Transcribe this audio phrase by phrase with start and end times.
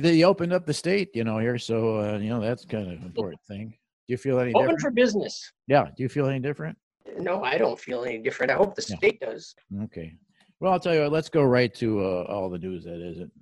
[0.00, 2.98] They opened up the state, you know, here, so uh, you know that's kind of
[3.00, 3.70] an important thing.
[4.06, 4.80] Do you feel any Open different?
[4.80, 5.52] for business.
[5.66, 5.86] yeah.
[5.96, 6.78] Do you feel any different?
[7.18, 8.52] No, I don't feel any different.
[8.52, 8.96] I hope the Yeah.
[8.96, 9.56] state does.
[9.84, 10.14] Okay.
[10.60, 13.32] Well, I'll tell you what, let's go right to uh, all the news that isn't.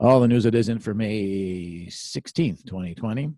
[0.00, 3.30] All the news that isn't for May 16th, 2020.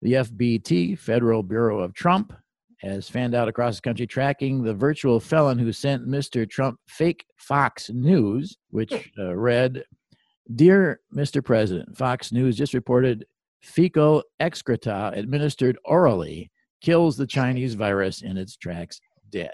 [0.00, 2.32] The FBT, Federal Bureau of Trump,
[2.80, 6.48] has fanned out across the country tracking the virtual felon who sent Mr.
[6.48, 9.84] Trump fake Fox News, which uh, read
[10.54, 11.44] Dear Mr.
[11.44, 13.26] President, Fox News just reported
[13.60, 19.52] fecal excreta administered orally kills the Chinese virus in its tracks dead.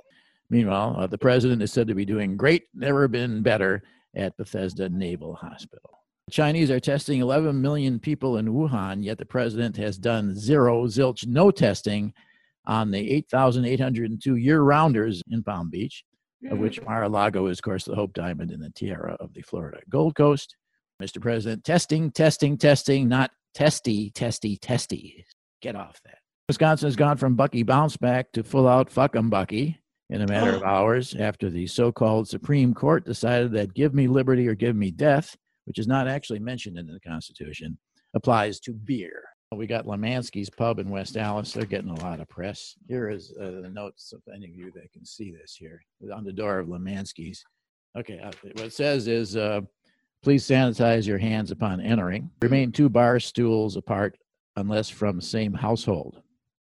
[0.51, 3.83] Meanwhile, uh, the president is said to be doing great, never been better
[4.15, 5.91] at Bethesda Naval Hospital.
[6.27, 10.87] The Chinese are testing 11 million people in Wuhan, yet the president has done zero,
[10.87, 12.13] zilch, no testing
[12.67, 16.05] on the 8,802 year rounders in Palm Beach,
[16.51, 19.81] of which Mar-a-Lago is, of course, the Hope Diamond and the tiara of the Florida
[19.91, 20.57] Gold Coast.
[21.03, 21.21] Mr.
[21.21, 25.25] President, testing, testing, testing, not testy, testy, testy.
[25.61, 26.19] Get off that.
[26.49, 30.27] Wisconsin has gone from Bucky bounce back to full out fuck 'em Bucky in a
[30.27, 34.55] matter of hours after the so called Supreme Court decided that give me liberty or
[34.55, 37.79] give me death, which is not actually mentioned in the Constitution,
[38.15, 39.23] applies to beer.
[39.53, 41.53] We got Lemansky's Pub in West Allis.
[41.53, 42.75] They're getting a lot of press.
[42.89, 45.81] Here is uh, the notes of any of you that can see this here
[46.13, 47.45] on the door of Lemansky's.
[47.97, 49.61] Okay, uh, what it says is uh,
[50.25, 52.31] please sanitize your hands upon entering.
[52.41, 54.17] Remain two bar stools apart
[54.57, 56.23] unless from same household,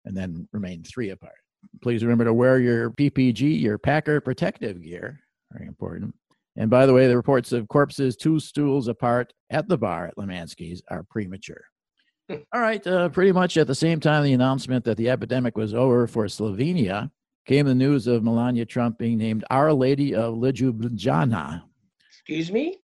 [0.04, 1.38] and then remain three apart.
[1.82, 5.22] Please remember to wear your PPG, your Packer protective gear.
[5.54, 6.14] Very important.
[6.58, 10.18] And by the way, the reports of corpses two stools apart at the bar at
[10.18, 11.64] Lemansky's are premature.
[12.30, 15.74] All right, uh, pretty much at the same time the announcement that the epidemic was
[15.74, 17.10] over for Slovenia
[17.46, 21.64] came the news of Melania Trump being named Our Lady of Ljubljana.
[22.12, 22.80] Excuse me?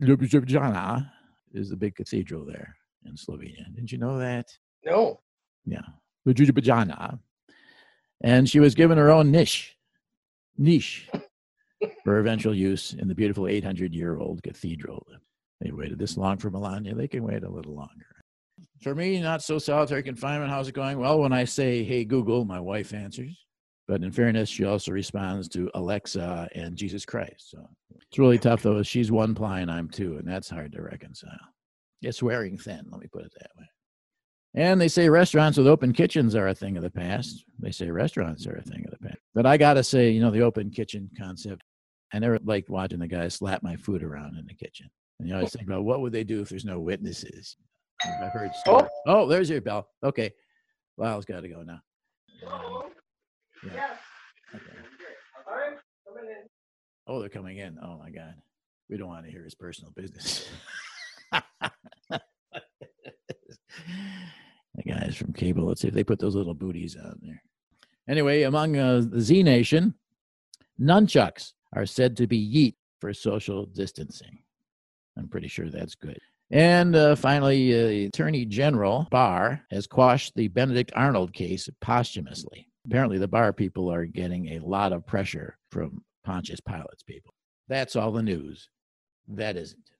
[0.00, 1.10] Ljubljana
[1.52, 3.64] is the big cathedral there in Slovenia.
[3.74, 4.46] Didn't you know that?
[4.84, 5.20] No.
[5.64, 5.86] Yeah.
[6.26, 7.18] Ljubljana.
[8.22, 9.76] And she was given her own niche,
[10.56, 11.08] niche
[12.04, 15.06] for eventual use in the beautiful 800 year old cathedral.
[15.60, 16.94] They waited this long for Melania.
[16.94, 18.22] They can wait a little longer.
[18.82, 20.50] For me, not so solitary confinement.
[20.50, 20.98] How's it going?
[20.98, 23.44] Well, when I say, hey, Google, my wife answers.
[23.86, 27.50] But in fairness, she also responds to Alexa and Jesus Christ.
[27.50, 27.68] So
[28.14, 28.80] it's really tough, though.
[28.84, 31.32] She's one ply and I'm two, and that's hard to reconcile.
[32.00, 33.66] It's wearing thin, let me put it that way.
[34.54, 37.44] And they say restaurants with open kitchens are a thing of the past.
[37.58, 39.18] They say restaurants are a thing of the past.
[39.34, 41.64] But I got to say, you know, the open kitchen concept,
[42.12, 44.88] I never liked watching the guys slap my food around in the kitchen.
[45.18, 45.58] And you always oh.
[45.58, 47.56] think about what would they do if there's no witnesses?
[48.22, 48.60] I've heard oh.
[48.60, 48.90] stories.
[49.08, 49.88] Oh, there's your bell.
[50.04, 50.30] Okay.
[50.98, 51.80] Lyle's got to go now.
[53.64, 53.96] Yeah.
[54.54, 54.93] Okay.
[57.06, 57.78] Oh, they're coming in.
[57.82, 58.34] Oh my God.
[58.88, 60.48] We don't want to hear his personal business.
[61.32, 62.20] the
[64.86, 67.42] guys from cable, let's see if they put those little booties out there.
[68.08, 69.94] Anyway, among uh, the Z Nation,
[70.80, 74.38] nunchucks are said to be yeet for social distancing.
[75.16, 76.18] I'm pretty sure that's good.
[76.50, 82.68] And uh, finally, uh, Attorney General Barr has quashed the Benedict Arnold case posthumously.
[82.86, 87.34] Apparently, the Barr people are getting a lot of pressure from Pontius Pilate's people.
[87.68, 88.68] That's all the news.
[89.28, 89.90] That isn't.